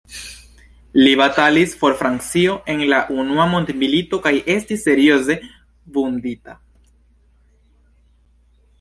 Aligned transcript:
Li 1.01 1.11
batalis 1.19 1.75
por 1.81 1.93
Francio 1.99 2.55
en 2.75 2.81
la 2.93 3.03
Unua 3.25 3.47
Mondmilito 3.53 4.21
kaj 4.27 4.35
estis 4.57 4.85
serioze 4.89 5.39
vundita. 6.01 6.61